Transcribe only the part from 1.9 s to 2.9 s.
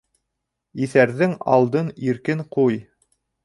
иркен ҡуй.